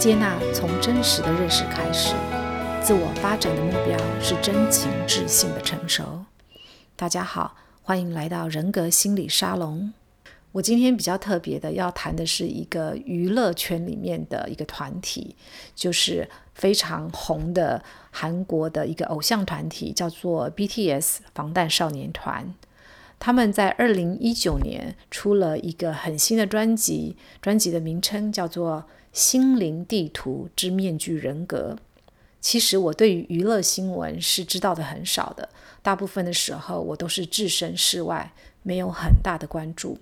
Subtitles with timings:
[0.00, 2.14] 接纳从真实的认识开始，
[2.82, 6.24] 自我发展的目标是真情智性的成熟。
[6.96, 9.92] 大家好，欢迎来到人格心理沙龙。
[10.52, 15.36] 我今天比较特别的要谈的是一个娱乐圈里面的一个团体，
[15.74, 22.54] 就是非常红的韩国的一个偶像团体，叫做 BTS 防弹少年团。
[23.20, 31.76] 他们在二零一九年出了一个很新的专辑，专辑的名称叫做《心灵地图之面具人格》。
[32.40, 35.50] 其实我对于娱乐新闻是知道的很少的，
[35.82, 39.98] 大部分的时候我都是置身事外，没有很大的关注。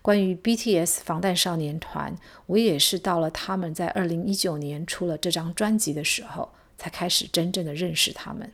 [0.00, 8.50] 关于 BTS 防弹少年团，我也是到了他们在二零一九年出了这张专辑的时候，才开始真正的认识他们。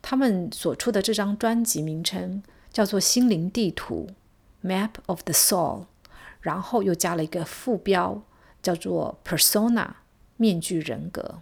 [0.00, 2.42] 他们所出的这张专辑名称，
[2.76, 4.06] 叫做心灵地图
[4.62, 5.86] （Map of the Soul），
[6.42, 8.20] 然后又加了一个副标，
[8.60, 9.92] 叫做 Persona
[10.36, 11.40] 面具人格。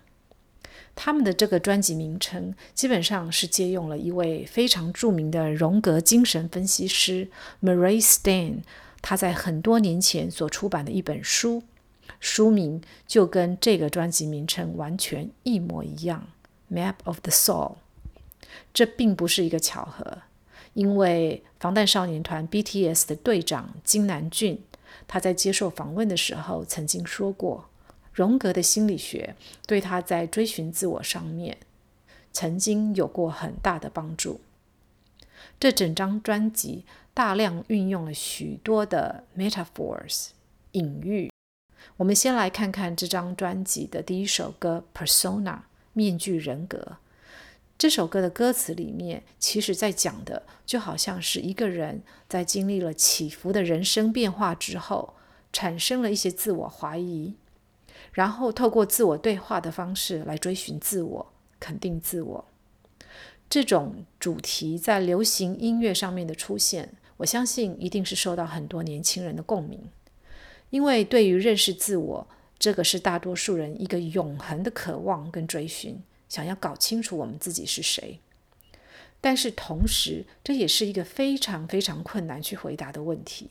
[0.95, 7.29] 他们的这个专辑名称基本上是借用了一位非常著名的荣格精神分析师
[7.61, 8.61] Murray Stein，
[9.03, 11.65] 他在很多年前所出版的一本书，
[12.21, 16.29] 书名就跟这个专辑名称完全一模一样，
[16.73, 17.73] 《Map of the Soul》。
[18.73, 20.19] 这并不是一个巧合。
[20.75, 24.63] 因为防弹少年团 BTS 的队长金南俊，
[25.09, 27.69] 他在接受访问的时候曾经说过，
[28.13, 29.35] 荣格的心理学
[29.67, 31.59] 对他在追寻自我上面
[32.33, 34.41] 曾经有过很大的帮助。
[35.61, 40.29] 这整张专辑大量运用了许多的 metaphors
[40.73, 41.31] 隐喻。
[41.97, 45.43] 我们先来看看这张专辑的第一首歌《Persona》
[45.93, 46.97] 面具人格。
[47.77, 55.15] 这首歌的歌词里面，其实在讲的就好像是一个人在经历了起伏的人生变化之后，
[55.53, 57.35] 产生了一些自我怀疑，
[58.13, 62.45] 然后透过自我对话的方式来追寻自我、肯定自我。
[63.51, 69.91] 这种主题在流行音乐上面的出现，我相信一定是受到很多年轻人的共鸣，
[70.71, 72.27] 因为对于认识自我，
[72.59, 76.01] 这个是大多数人一个永恒的渴望跟追寻。
[76.29, 78.19] 想要搞清楚我们自己是谁，
[79.21, 83.51] 但是同时这也是一个非常非常困难去回答的问题。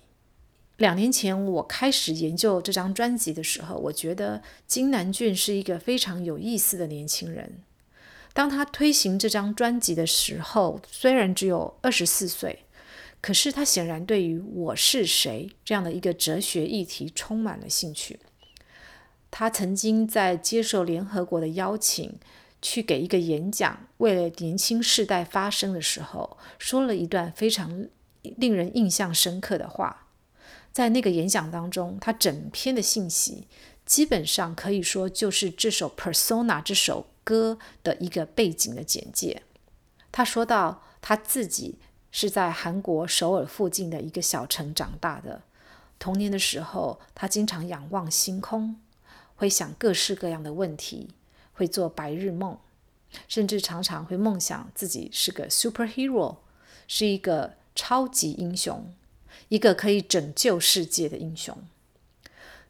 [0.78, 7.62] 两年前我开始研究这张专辑的时候，我觉得金南俊是一个非常有意思的年轻人。
[8.34, 12.66] 当他推行这张专辑的时候，虽然只有二十四岁，
[13.22, 18.20] 可是他显然对于“我是谁”这样的一个哲学议题充满了兴趣。
[19.30, 22.20] 他曾经在接受联合国的邀请。
[22.64, 27.88] 去给一个演讲，为了年轻世代发声的时候，说了一段非常
[28.22, 30.08] 令人印象深刻的话。
[30.72, 33.48] 在那个演讲当中，他整篇的信息
[33.86, 39.44] 基本上可以说就是这首《Persona》这首歌的一个背景的简介。
[40.12, 41.78] 他说到他自己
[42.12, 45.42] 是在韩国首尔附近的一个小城长大的，
[46.00, 48.78] 童年的时候，他经常仰望星空，
[49.36, 51.10] 会想各式各样的问题。
[51.54, 52.58] 会做白日梦，
[53.28, 56.38] 甚至常常会梦想自己是个 superhero，
[56.88, 58.94] 是一个超级英雄，
[59.50, 61.58] 一个可以拯救世界的英雄。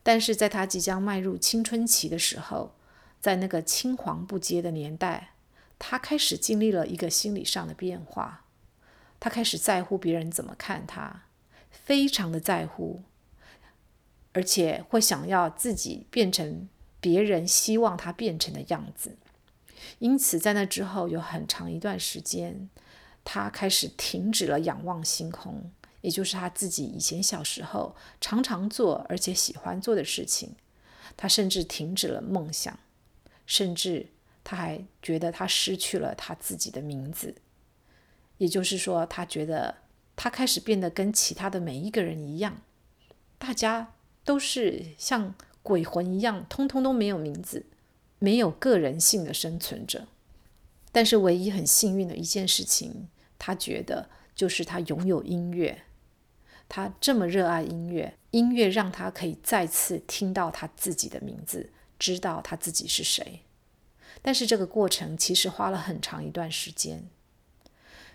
[0.04, 2.76] 但是在他即将迈入青春期的时候，
[3.22, 5.30] 在那个青黄不接的年代，
[5.80, 8.46] 他开始经历了一个心理上的变化。
[9.22, 11.24] 他开始在乎别人怎么看他，
[11.72, 13.04] 非常的在乎，
[14.34, 16.68] 而且会想要自己变成。
[17.04, 19.18] 别人希望他变成的样子，
[20.00, 22.70] 因此在那之后有很长一段时间，
[23.26, 25.70] 他开始停止了仰望星空，
[26.00, 30.56] 也就是他自己以前小时候常常做而且喜欢做的事情。
[31.18, 32.80] 他甚至停止了梦想，
[33.46, 34.08] 甚至
[34.46, 37.36] 他还觉得他失去了他自己的名字。
[38.38, 39.76] 也就是说，他觉得
[40.16, 42.62] 他开始变得跟其他的每一个人一样，
[43.38, 45.36] 大家都是像。
[45.64, 47.66] 鬼魂一样，通通都没有名字，
[48.20, 50.08] 没有个人性的生存着。
[50.92, 53.08] 但是唯一很幸运的一件事情，
[53.40, 55.84] 他觉得就是他拥有音乐。
[56.70, 63.42] 他这么热爱音乐，音乐让他可以再次听到他自己的名字，知道他自己是谁。
[64.22, 67.08] 但是这个过程其实花了很长一段时间。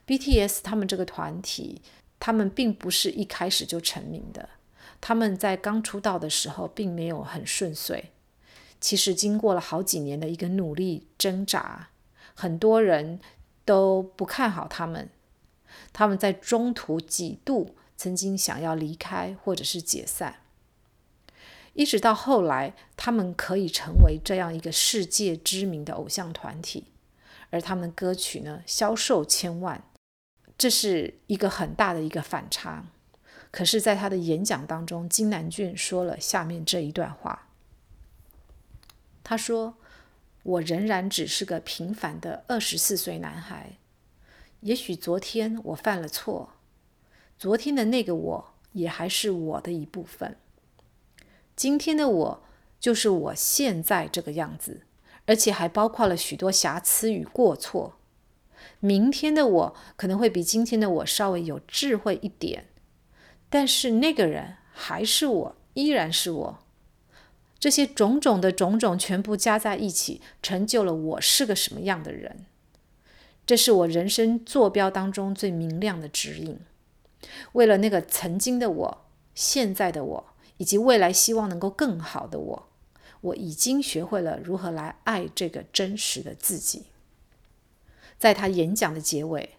[0.06, 1.83] BTS 他们这个团体，
[2.19, 4.49] 他们并不是一开始就成名的。
[5.00, 8.11] 他们在刚出道的时候并没有很顺遂，
[8.81, 11.89] 其实经过了好几年的一个努力挣扎，
[12.35, 13.21] 很多人
[13.65, 15.11] 都不看好他们，
[15.93, 20.41] 他们在中途几度曾经想要离开或者是解散，
[21.75, 26.93] 一直到后来，他们可以成为这样一个世界知名的偶像团体，
[27.51, 29.83] 而他们的歌曲呢，销售千万，
[30.56, 32.87] 这是一个很大的一个反差。
[33.50, 37.49] 可是，在他的演讲当中，金南俊说了下面这一段话。
[39.25, 39.77] 他说
[40.43, 43.79] ：“我仍然只是个平凡的二十四岁男孩。
[44.61, 46.55] 也许昨天我犯了错，
[47.39, 50.37] 昨天的那个我也还是我的一部分。
[51.56, 52.43] 今天的我
[52.79, 54.83] 就是我现在这个样子，
[55.27, 57.99] 而且还包括了许多瑕疵与过错。
[58.81, 62.67] 明天的我可能会比今天的我稍微有智慧一点。”
[63.50, 66.59] 但是那个人还是我，依然是我。
[67.59, 72.47] 这些种种的种种全部加在一起，成就了我是个什么样的人。
[73.45, 76.61] 这是我人生坐标当中最明亮的指引。
[77.53, 79.05] 为了那个曾经的我、
[79.35, 80.27] 现在的我，
[80.59, 82.69] 以及未来希望能够更好的我，
[83.23, 86.85] 我已经学会了如何来爱这个真实的自己。
[88.19, 89.56] 在他演讲的结尾，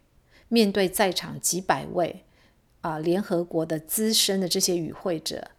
[0.48, 2.24] 面对在场几百位。
[2.82, 5.52] 啊，联合国的资深的这些与会者，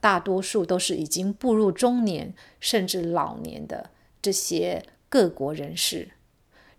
[0.00, 3.90] 大多数都是已经步入中年甚至老年的
[4.20, 6.10] 这些各国人士。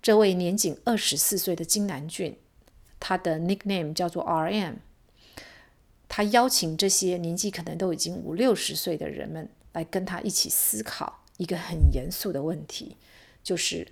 [0.02, 2.38] 这位年仅二十四岁的金南俊，
[3.00, 4.76] 他的 nickname 叫做 RM。
[6.08, 12.96] 他邀请这些年纪可能都已经五六十岁的人们来跟他一起思考一个很严肃的问题，
[13.44, 13.88] 就是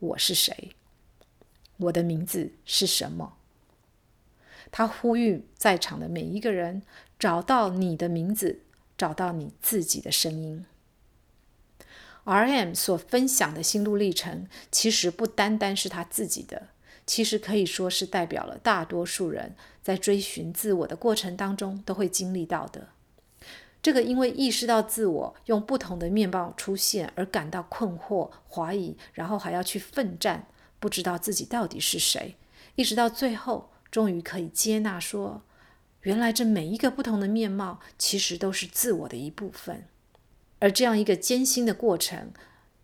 [0.00, 0.72] 我是谁？
[1.78, 3.36] 我的名字是什么？
[4.76, 6.82] 他呼吁在场的每一个人
[7.18, 8.60] 找到你的名字，
[8.98, 10.66] 找到你自己的声音。
[12.26, 16.68] RM 所分享的心路历程，其实不单单是他自己的，
[17.06, 22.88] 其实可以说是代表了大多数人在追寻自我的过程当中都会经历到的。
[23.80, 30.46] 这个因为意识到自我用不同的面貌出现而感到困惑、怀疑，然后还要去奋战，
[30.78, 32.36] 不知道自己到底是谁，
[32.74, 33.70] 一直到最后。
[33.90, 35.42] 终于可以接纳说，
[36.02, 39.84] 原来这每一个不同的面貌，其实都是自我的一部分。
[40.58, 42.32] 而这样一个艰辛的过程，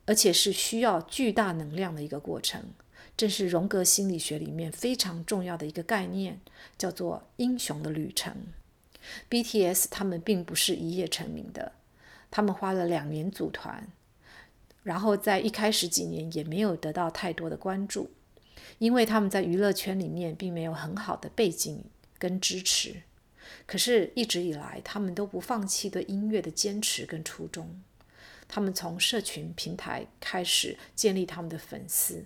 [0.06, 2.70] 而且是需要巨大能量的一个过程，
[3.16, 6.40] 正是荣格心理学里面非常重要的一个概念，
[6.76, 8.34] 叫做“英雄的旅程”。
[9.30, 11.72] BTS 他们并不是一夜成名的，
[12.30, 13.88] 他们花了两年组团，
[14.82, 18.10] 然后在一开始几年也没有得到太多的关注。
[18.82, 21.84] 因为他们在娱乐圈里面并没有很好的背景
[22.18, 23.02] 跟支持，
[23.64, 27.80] 可是，一直以来他们都不放弃对音乐的坚持跟初衷。
[28.48, 32.24] 他们从社群平台开始建立他们的粉丝，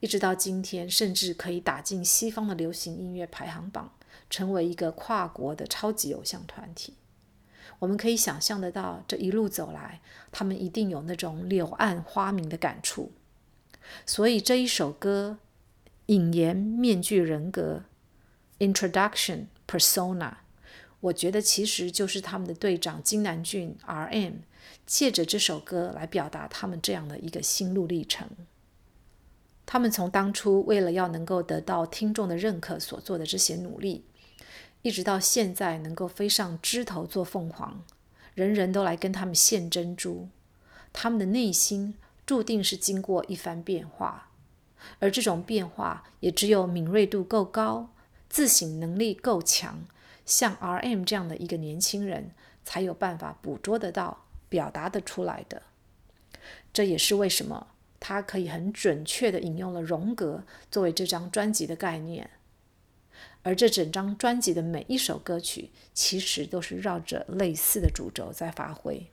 [0.00, 3.92] 一直到今天，甚至可以打进西方的流行音乐排行榜，
[4.30, 6.94] 成为一个跨国的超级偶像团体。
[7.80, 10.00] 我们可以想象得到，这一路走来，
[10.32, 13.12] 他们一定有那种柳暗花明的感触。
[14.06, 15.40] 所以这一首歌。
[16.08, 17.84] 引言面具人格
[18.58, 20.36] ，Introduction Persona，
[21.00, 24.36] 我觉得其实就是他们的队长金南俊 RM，
[24.86, 28.26] 借着这首歌来表达他们这样的一个心路历程。
[29.66, 34.06] 他们从当初为了要能够得到听众的认可所做的这些努力，
[34.80, 37.84] 一直到现在能够飞上枝头做凤凰，
[38.32, 40.30] 人人都来跟他们献珍珠，
[40.90, 44.27] 他们的内心注定是经过一番变化。
[44.98, 47.90] 而这种变化，也只有敏锐度够高、
[48.28, 49.84] 自省能力够强，
[50.24, 52.32] 像 RM 这样的一个年轻人，
[52.64, 55.62] 才有办法捕捉得到、表达得出来的。
[56.72, 57.68] 这也是为什么
[57.98, 62.30] 他可以很准确地引用了荣格作为这张专辑的概念。
[63.42, 69.08] 而这整张专辑的每一首歌曲，其实都是绕着类似的主轴在发挥。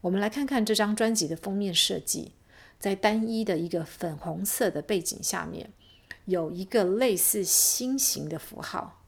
[0.00, 2.32] 我们来看看这张专辑的封面设计。
[2.78, 5.70] 在单一的一个粉红色的背景下面，
[6.26, 9.02] 有一个类似心形的符号。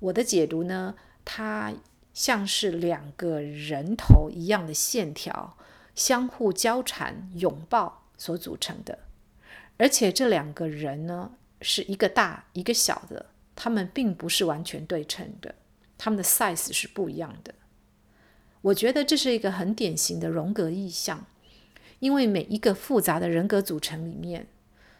[0.00, 1.72] 我的解读呢，它
[2.12, 5.56] 像是两个人头一样的线条，
[5.94, 8.98] 相互交缠、拥抱所组成的。
[9.76, 15.54] 而且这两个人呢，是一个大一个小的，他们并不是完全对称的，
[15.96, 17.54] 他们的 size 是不一样的。
[18.60, 21.26] 我觉得这是一个很典型的荣格意象。
[22.02, 24.48] 因为每一个复杂的人格组成里面，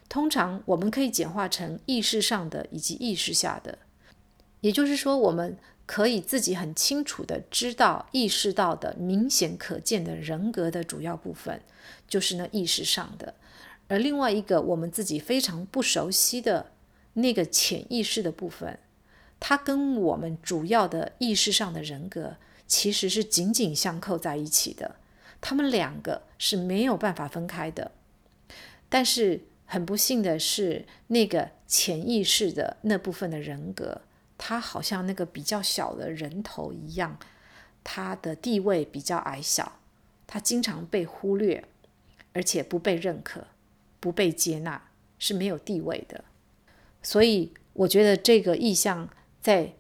[0.09, 3.77] 通常我们可以简化成意识上的以及意识下的，
[4.61, 11.61] 也就是说，我们可以自己很清楚的知道、意识到的明显可见的人格的主要部分，
[12.07, 13.35] 就是那意识上的；
[13.89, 16.71] 而另外一个我们自己非常不熟悉的
[17.15, 18.79] 那个潜意识的部分，
[19.41, 22.37] 它跟我们主要的意识上的人格
[22.69, 24.95] 其实是紧紧相扣在一起的，
[25.43, 27.93] 他们两个是没有办法分开的。
[28.89, 34.03] 但是很不幸的是，那个潜意识的那部分的人格，
[34.39, 37.19] 他好像那个比较小的人头一样，
[37.83, 39.81] 他的地位比较矮小，
[40.27, 41.65] 他经常被忽略，
[42.35, 43.47] 而且不被认可、
[43.99, 46.25] 不被接纳，是没有地位的。
[47.03, 49.09] 所以我觉得这个意象
[49.41, 49.73] 在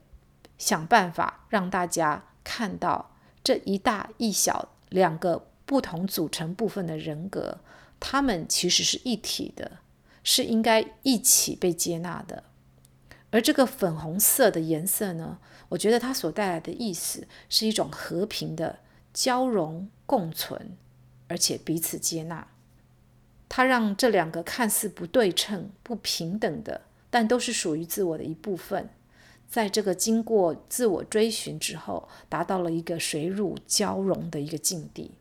[0.56, 3.14] 想办法让大家看到
[3.44, 7.60] 这一大一小两个不同组成部分的人格，
[7.98, 9.78] 他们其实是一体的，
[10.22, 12.44] 是应该一起被接纳的。
[13.30, 15.38] 而这个粉红色的颜色呢，
[15.70, 18.80] 我觉得它所带来的意思是一种和平的
[19.14, 20.76] 交融共存，
[21.26, 22.46] 而且彼此接纳。
[23.48, 26.82] 它让这两个看似不对称、不平等的。
[27.08, 28.90] 但都是属于自我的一部分，
[29.48, 35.12] 在这个经过自我追寻之后，达到了一个水乳交融的一个境地。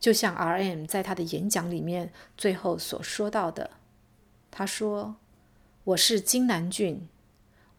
[0.00, 3.70] 就像 RM 在他的演讲里面最后所说到的，
[4.50, 5.16] 他说
[5.84, 7.08] ：“我是金南俊，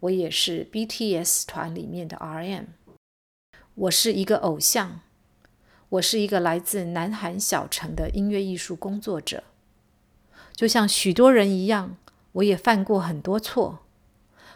[0.02, 2.68] 我也是 BTS 团里面的 RM，
[3.74, 5.02] 我是一个偶像，
[5.90, 9.44] 我是一个来自南韩小城的音乐艺术工作者，
[10.54, 11.98] 就像许多人一样。”
[12.36, 13.80] 我也犯过很多错，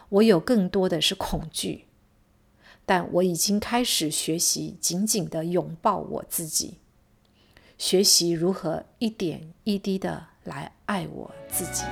[0.08, 1.84] 我有更多的是恐惧，
[2.86, 6.78] 但我已经开始学习紧紧的拥抱我自己，
[7.78, 11.84] 学习如何一点一滴的来爱我自己。